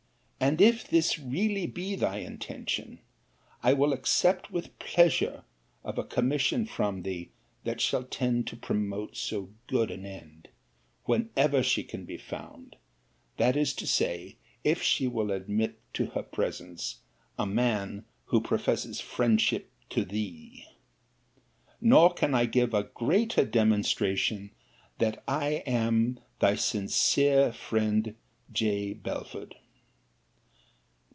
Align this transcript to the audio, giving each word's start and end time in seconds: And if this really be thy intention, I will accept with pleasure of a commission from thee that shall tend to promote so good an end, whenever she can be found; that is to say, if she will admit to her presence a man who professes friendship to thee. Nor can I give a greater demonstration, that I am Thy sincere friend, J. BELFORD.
And 0.43 0.59
if 0.59 0.87
this 0.87 1.19
really 1.19 1.67
be 1.67 1.95
thy 1.95 2.17
intention, 2.17 2.97
I 3.61 3.73
will 3.73 3.93
accept 3.93 4.49
with 4.49 4.77
pleasure 4.79 5.43
of 5.83 5.99
a 5.99 6.03
commission 6.03 6.65
from 6.65 7.03
thee 7.03 7.29
that 7.63 7.79
shall 7.79 8.03
tend 8.03 8.47
to 8.47 8.55
promote 8.57 9.15
so 9.15 9.49
good 9.67 9.91
an 9.91 10.03
end, 10.03 10.49
whenever 11.03 11.61
she 11.61 11.83
can 11.83 12.05
be 12.05 12.17
found; 12.17 12.75
that 13.37 13.55
is 13.55 13.71
to 13.73 13.85
say, 13.85 14.37
if 14.63 14.81
she 14.81 15.07
will 15.07 15.29
admit 15.29 15.79
to 15.93 16.07
her 16.07 16.23
presence 16.23 17.01
a 17.37 17.45
man 17.45 18.05
who 18.25 18.41
professes 18.41 18.99
friendship 18.99 19.69
to 19.91 20.03
thee. 20.03 20.65
Nor 21.79 22.15
can 22.15 22.33
I 22.33 22.45
give 22.47 22.73
a 22.73 22.85
greater 22.95 23.45
demonstration, 23.45 24.49
that 24.97 25.23
I 25.27 25.61
am 25.67 26.19
Thy 26.39 26.55
sincere 26.55 27.53
friend, 27.53 28.15
J. 28.51 28.93
BELFORD. 28.93 29.53